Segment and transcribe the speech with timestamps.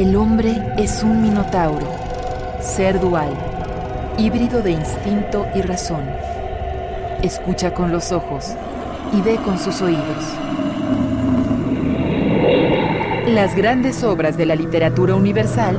[0.00, 1.86] El hombre es un minotauro,
[2.62, 3.34] ser dual,
[4.16, 6.00] híbrido de instinto y razón.
[7.20, 8.54] Escucha con los ojos
[9.12, 10.24] y ve con sus oídos.
[13.26, 15.76] Las grandes obras de la literatura universal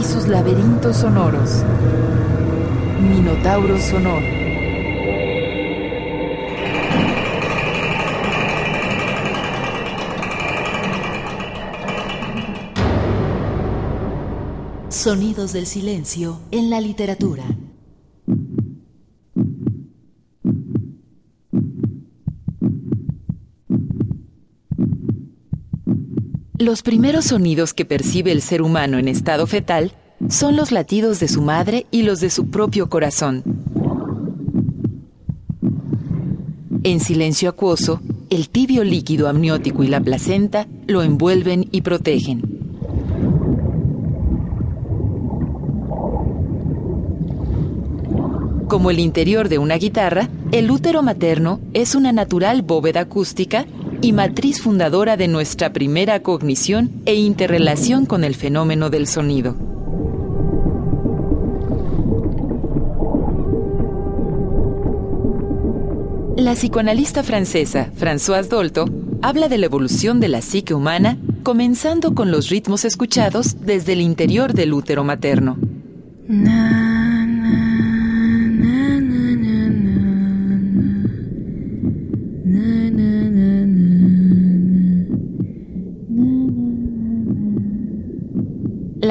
[0.00, 1.64] y sus laberintos sonoros.
[3.00, 4.41] Minotauro sonoro.
[15.02, 17.42] Sonidos del silencio en la literatura.
[26.56, 29.90] Los primeros sonidos que percibe el ser humano en estado fetal
[30.28, 33.42] son los latidos de su madre y los de su propio corazón.
[36.84, 38.00] En silencio acuoso,
[38.30, 42.51] el tibio líquido amniótico y la placenta lo envuelven y protegen.
[48.72, 53.66] Como el interior de una guitarra, el útero materno es una natural bóveda acústica
[54.00, 59.54] y matriz fundadora de nuestra primera cognición e interrelación con el fenómeno del sonido.
[66.38, 68.86] La psicoanalista francesa Françoise Dolto
[69.20, 74.00] habla de la evolución de la psique humana comenzando con los ritmos escuchados desde el
[74.00, 75.58] interior del útero materno.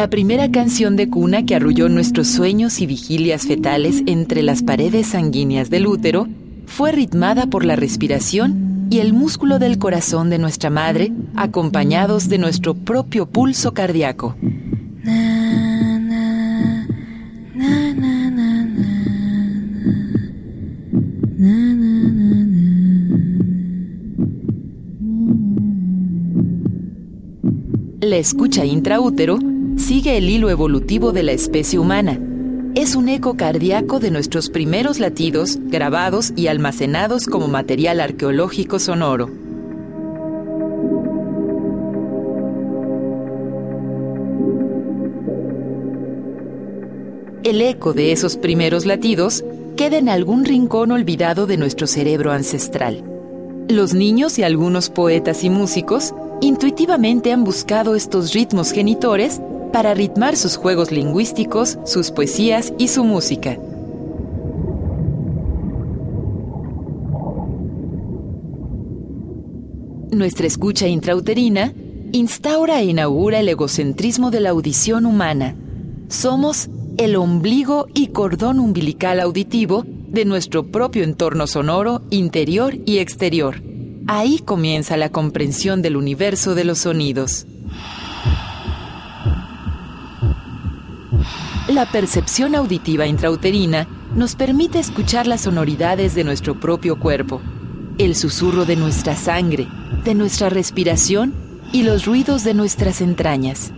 [0.00, 5.08] La primera canción de cuna que arrulló nuestros sueños y vigilias fetales entre las paredes
[5.08, 6.26] sanguíneas del útero
[6.64, 12.38] fue ritmada por la respiración y el músculo del corazón de nuestra madre, acompañados de
[12.38, 14.36] nuestro propio pulso cardíaco.
[28.00, 29.38] La escucha intraútero
[29.80, 32.20] sigue el hilo evolutivo de la especie humana.
[32.74, 39.30] Es un eco cardíaco de nuestros primeros latidos grabados y almacenados como material arqueológico sonoro.
[47.42, 49.42] El eco de esos primeros latidos
[49.76, 53.02] queda en algún rincón olvidado de nuestro cerebro ancestral.
[53.68, 59.40] Los niños y algunos poetas y músicos intuitivamente han buscado estos ritmos genitores
[59.72, 63.58] para ritmar sus juegos lingüísticos, sus poesías y su música.
[70.10, 71.72] Nuestra escucha intrauterina
[72.12, 75.54] instaura e inaugura el egocentrismo de la audición humana.
[76.08, 83.62] Somos el ombligo y cordón umbilical auditivo de nuestro propio entorno sonoro interior y exterior.
[84.08, 87.46] Ahí comienza la comprensión del universo de los sonidos.
[91.70, 93.86] La percepción auditiva intrauterina
[94.16, 97.40] nos permite escuchar las sonoridades de nuestro propio cuerpo,
[97.96, 99.68] el susurro de nuestra sangre,
[100.04, 101.32] de nuestra respiración
[101.72, 103.72] y los ruidos de nuestras entrañas.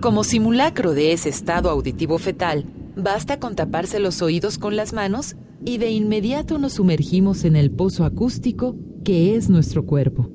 [0.00, 2.64] Como simulacro de ese estado auditivo fetal,
[2.96, 7.70] basta con taparse los oídos con las manos y de inmediato nos sumergimos en el
[7.70, 10.30] pozo acústico que es nuestro cuerpo.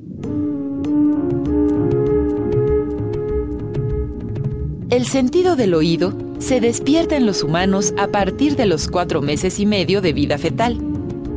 [4.93, 9.59] El sentido del oído se despierta en los humanos a partir de los cuatro meses
[9.59, 10.77] y medio de vida fetal.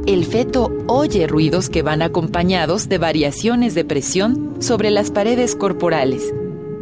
[0.07, 6.35] El feto oye ruidos que van acompañados de variaciones de presión sobre las paredes corporales,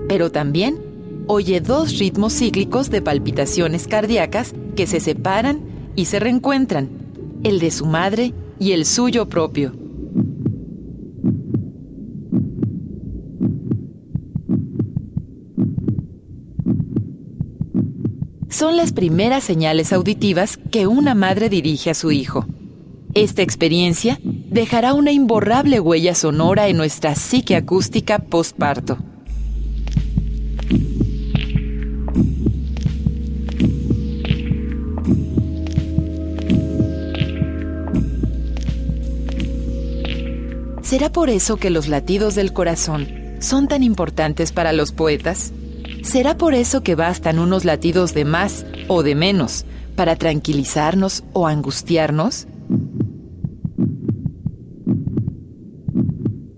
[0.08, 0.80] pero también
[1.28, 5.60] oye dos ritmos cíclicos de palpitaciones cardíacas que se separan
[5.94, 6.88] y se reencuentran,
[7.44, 9.83] el de su madre y el suyo propio.
[18.64, 22.46] Son las primeras señales auditivas que una madre dirige a su hijo.
[23.12, 28.96] Esta experiencia dejará una imborrable huella sonora en nuestra psique acústica postparto.
[40.80, 43.08] ¿Será por eso que los latidos del corazón
[43.40, 45.52] son tan importantes para los poetas?
[46.04, 49.64] ¿Será por eso que bastan unos latidos de más o de menos
[49.96, 52.46] para tranquilizarnos o angustiarnos?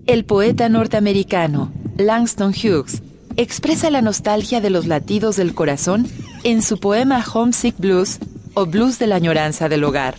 [0.05, 3.01] El poeta norteamericano Langston Hughes
[3.37, 6.07] expresa la nostalgia de los latidos del corazón
[6.43, 8.19] en su poema Homesick Blues
[8.53, 10.15] o Blues de la añoranza del hogar.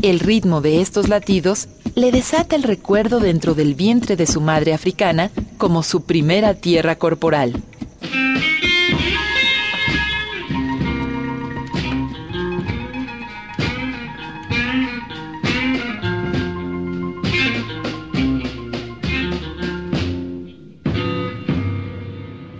[0.00, 1.68] El ritmo de estos latidos
[1.98, 6.96] le desata el recuerdo dentro del vientre de su madre africana como su primera tierra
[6.96, 7.62] corporal.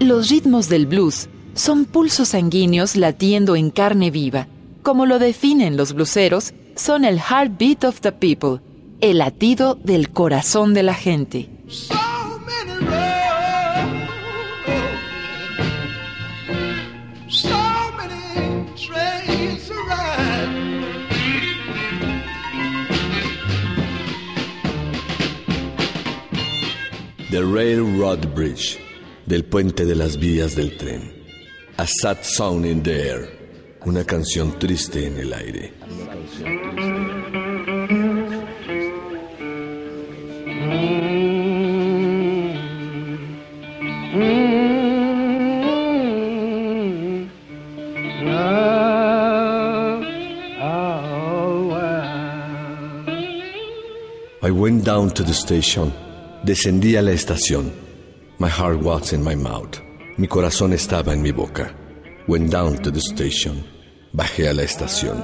[0.01, 4.49] Los ritmos del blues son pulsos sanguíneos latiendo en carne viva.
[4.83, 8.61] Como lo definen los bluseros, son el heartbeat of the people,
[9.01, 11.49] el latido del corazón de la gente.
[27.31, 28.81] The Railroad Bridge,
[29.27, 31.13] del puente de las vías del tren.
[31.77, 35.75] A sad song in the air, una canción triste en el aire.
[54.59, 55.93] Went down to the station.
[56.45, 57.73] Descendí a la estación.
[58.39, 59.81] My heart was in my mouth.
[60.17, 61.73] Mi corazón estaba en mi boca.
[62.27, 63.65] Went down to the station.
[64.13, 65.23] Bajé a la estación.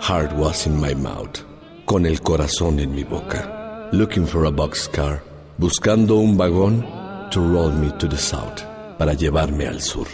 [0.00, 1.44] Heart was in my mouth.
[1.86, 3.88] Con el corazón en mi boca.
[3.92, 5.22] Looking for a boxcar.
[5.58, 6.84] Buscando un vagón
[7.30, 8.62] to roll me to the south.
[8.96, 10.06] Para llevarme al sur.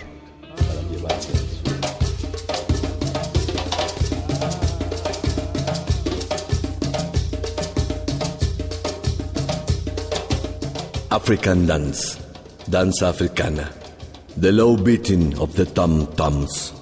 [11.15, 12.19] African dance,
[12.69, 13.71] danza africana.
[14.37, 16.73] The low beating of the tom-toms,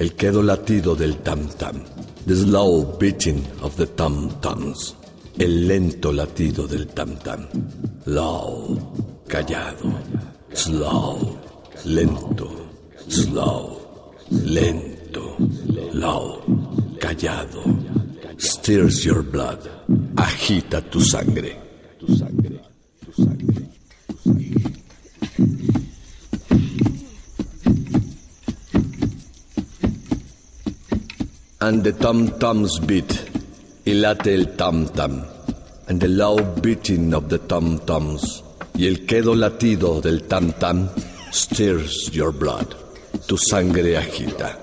[0.00, 1.84] el quedo latido del tam-tam.
[2.26, 4.96] The slow beating of the tom-toms,
[5.38, 7.46] el lento latido del tam-tam.
[8.06, 8.76] Low,
[9.28, 9.94] callado,
[10.52, 11.38] slow,
[11.84, 12.50] lento,
[13.06, 13.80] slow,
[14.30, 15.36] lento,
[15.92, 16.42] low,
[16.98, 17.62] callado.
[18.36, 19.60] Stirs your blood,
[20.16, 21.54] agita tu sangre.
[22.00, 22.60] Tu sangre,
[22.98, 23.55] tu sangre.
[31.66, 33.12] And the tom-toms beat,
[33.84, 35.24] y late el tam-tam,
[35.88, 38.44] and the loud beating of the tom-toms,
[38.78, 40.88] y el quedo latido del tam-tam
[41.32, 42.68] stirs your blood,
[43.26, 44.56] tu sangre agita.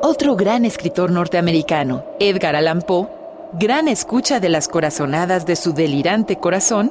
[0.00, 3.06] Otro gran escritor norteamericano, Edgar Allan Poe,
[3.52, 6.90] gran escucha de las corazonadas de su delirante corazón,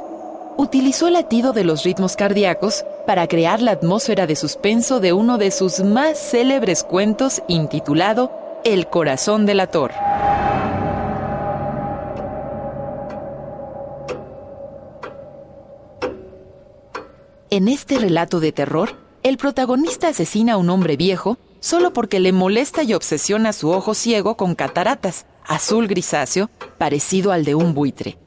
[0.57, 5.38] utilizó el latido de los ritmos cardíacos para crear la atmósfera de suspenso de uno
[5.38, 8.31] de sus más célebres cuentos intitulado
[8.63, 9.92] El corazón del ator.
[17.50, 18.90] En este relato de terror,
[19.24, 23.94] el protagonista asesina a un hombre viejo solo porque le molesta y obsesiona su ojo
[23.94, 28.18] ciego con cataratas, azul grisáceo, parecido al de un buitre.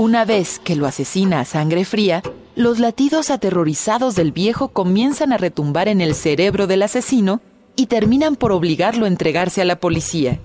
[0.00, 2.22] Una vez que lo asesina a sangre fría,
[2.56, 7.42] los latidos aterrorizados del viejo comienzan a retumbar en el cerebro del asesino
[7.76, 10.40] y terminan por obligarlo a entregarse a la policía.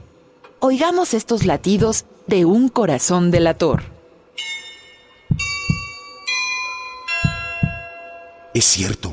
[0.59, 3.83] Oigamos estos latidos de un corazón delator.
[8.53, 9.09] Es cierto,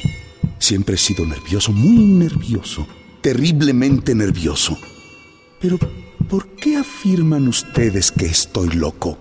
[0.59, 2.85] siempre he sido nervioso, muy nervioso,
[3.21, 4.77] terriblemente nervioso.
[5.61, 5.79] Pero,
[6.29, 9.17] ¿por qué afirman ustedes que estoy loco?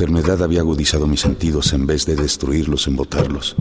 [0.00, 3.54] Enfermedad había agudizado mis sentidos en vez de destruirlos, embotarlos.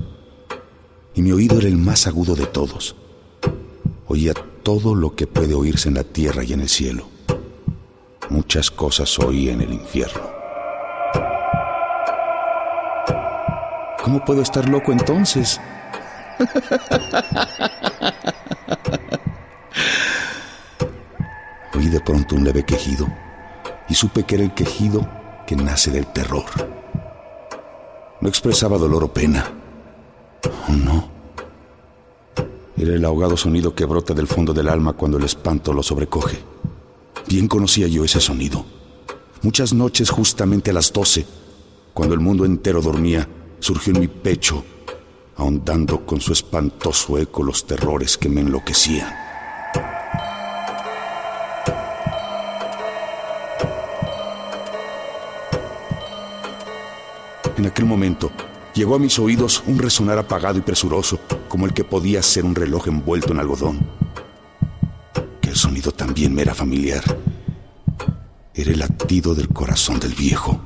[1.13, 2.96] Y mi oído era el más agudo de todos.
[4.08, 7.10] Oía todo lo que puede oírse en la tierra y en el cielo.
[8.29, 10.22] Muchas cosas oí en el infierno.
[14.01, 15.60] ¿Cómo puedo estar loco entonces?
[21.75, 23.10] Oí de pronto un leve quejido
[23.89, 25.19] y supe que era el quejido
[25.50, 26.46] que nace del terror.
[28.22, 29.51] No expresaba dolor o pena.
[30.68, 31.10] Oh, no.
[32.77, 36.38] Era el ahogado sonido que brota del fondo del alma cuando el espanto lo sobrecoge.
[37.27, 38.63] Bien conocía yo ese sonido.
[39.41, 41.25] Muchas noches, justamente a las doce,
[41.96, 43.27] cuando el mundo entero dormía,
[43.58, 44.63] surgió en mi pecho,
[45.36, 49.28] ahondando con su espantoso eco los terrores que me enloquecían.
[57.60, 58.32] En aquel momento
[58.74, 62.56] llegó a mis oídos un resonar apagado y presuroso, como el que podía ser un
[62.56, 63.80] reloj envuelto en algodón.
[65.42, 67.04] Que el sonido también me era familiar.
[68.54, 70.58] Era el latido del corazón del viejo.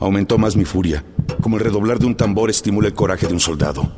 [0.00, 1.04] Aumentó más mi furia,
[1.40, 3.88] como el redoblar de un tambor estimula el coraje de un soldado.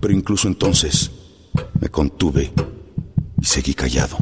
[0.00, 1.10] Pero incluso entonces
[1.80, 2.52] me contuve
[3.40, 4.18] y seguí callado.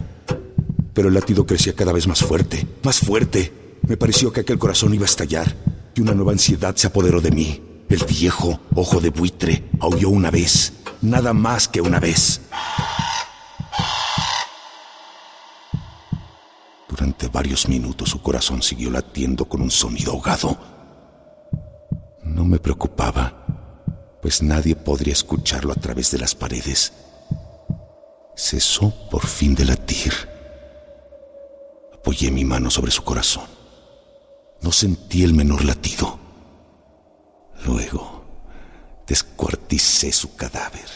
[0.95, 3.53] Pero el latido crecía cada vez más fuerte, más fuerte.
[3.87, 5.68] Me pareció que aquel corazón iba a estallar
[5.99, 7.63] y una nueva ansiedad se apoderó de mí.
[7.89, 12.41] El viejo ojo de buitre aulló una vez, nada más que una vez.
[16.89, 20.79] Durante varios minutos su corazón siguió latiendo con un sonido ahogado
[22.39, 23.35] no me preocupaba,
[24.23, 26.93] pues nadie podría escucharlo a través de las paredes.
[28.37, 30.13] Cesó por fin de latir.
[31.93, 33.58] Apoyé mi mano sobre su corazón.
[34.61, 36.19] No sentí el menor latido.
[37.65, 38.25] Luego,
[39.07, 40.89] descuarticé su cadáver.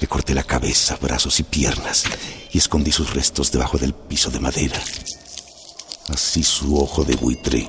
[0.00, 2.04] Le corté la cabeza, brazos y piernas
[2.52, 4.80] y escondí sus restos debajo del piso de madera.
[6.08, 7.68] Así su ojo de buitre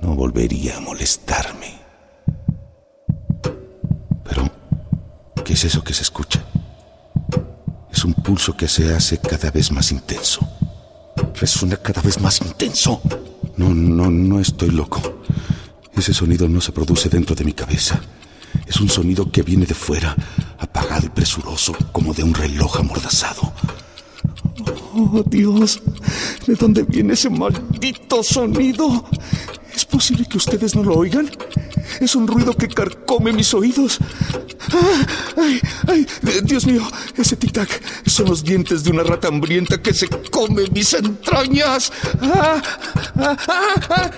[0.00, 1.80] no volvería a molestarme.
[4.24, 4.50] Pero,
[5.44, 6.44] ¿qué es eso que se escucha?
[7.90, 10.40] Es un pulso que se hace cada vez más intenso.
[11.34, 13.00] Resuena cada vez más intenso.
[13.56, 15.00] No, no, no estoy loco.
[15.94, 18.00] Ese sonido no se produce dentro de mi cabeza.
[18.66, 20.16] Es un sonido que viene de fuera,
[20.58, 23.52] apagado y presuroso, como de un reloj amordazado.
[24.94, 25.82] Oh, Dios,
[26.46, 29.04] ¿de dónde viene ese maldito sonido?
[29.74, 31.30] ¿Es posible que ustedes no lo oigan?
[32.00, 33.98] Es un ruido que carcome mis oídos.
[35.36, 35.60] ¡Ay!
[35.88, 36.06] ¡Ay!
[36.44, 36.82] Dios mío,
[37.16, 37.68] ese tic-tac
[38.06, 41.92] son los dientes de una rata hambrienta que se come mis entrañas.
[42.20, 42.62] ¡Ah!
[43.16, 43.36] ¡Ah!
[43.48, 44.10] ¡Ah!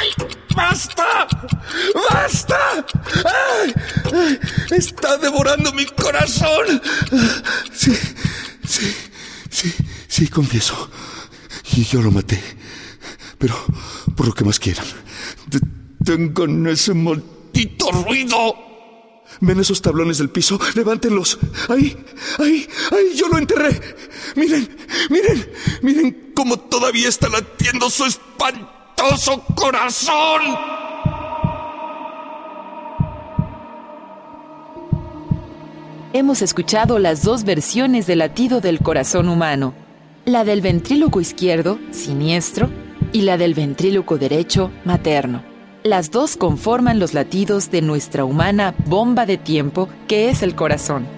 [0.00, 0.08] ¡Ay!
[0.54, 1.26] ¡Basta!
[2.10, 2.84] ¡Basta!
[4.70, 6.82] ¡Está devorando mi corazón!
[7.72, 7.96] Sí,
[8.64, 8.94] sí,
[9.50, 9.74] sí,
[10.08, 10.90] sí, confieso.
[11.74, 12.42] Y yo lo maté.
[13.38, 13.56] Pero,
[14.14, 14.84] por lo que más quieran,
[15.46, 18.71] detengan ese maldito ruido.
[19.42, 20.58] ¿Ven esos tablones del piso?
[20.76, 21.36] Levántenlos.
[21.68, 21.96] Ahí,
[22.38, 23.78] ahí, ahí, yo lo enterré.
[24.36, 24.68] Miren,
[25.10, 25.50] miren,
[25.82, 30.42] miren cómo todavía está latiendo su espantoso corazón.
[36.12, 39.74] Hemos escuchado las dos versiones del latido del corazón humano.
[40.24, 42.70] La del ventríloco izquierdo, siniestro,
[43.12, 45.51] y la del ventríloco derecho materno.
[45.84, 51.08] Las dos conforman los latidos de nuestra humana bomba de tiempo que es el corazón.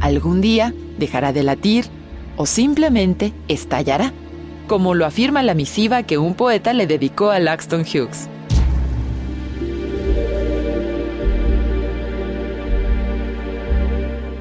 [0.00, 1.84] Algún día dejará de latir
[2.38, 4.14] o simplemente estallará,
[4.68, 8.26] como lo afirma la misiva que un poeta le dedicó a Langston Hughes.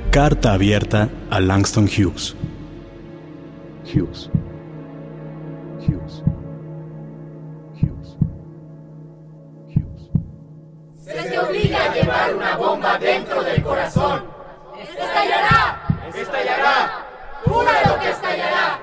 [0.09, 2.33] Carta abierta a Langston Hughes.
[3.95, 4.27] Hughes.
[5.79, 6.21] Hughes.
[7.79, 8.17] Hughes.
[9.69, 10.09] Hughes.
[10.99, 14.25] Se te obliga a llevar una bomba dentro del corazón.
[14.77, 15.79] ¡Estallará!
[16.13, 17.05] ¡Estallará!
[17.45, 18.79] ¡Júralo que estallará!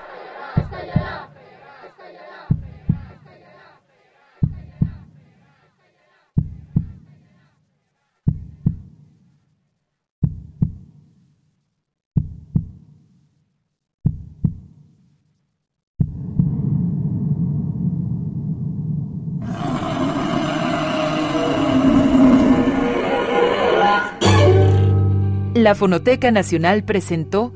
[25.62, 27.52] La Fonoteca Nacional presentó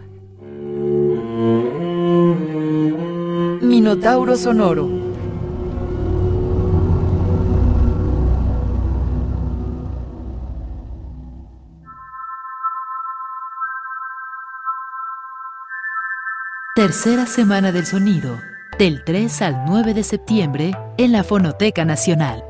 [3.60, 4.88] Minotauro Sonoro.
[16.74, 18.38] Tercera Semana del Sonido,
[18.78, 22.44] del 3 al 9 de septiembre en la Fonoteca Nacional.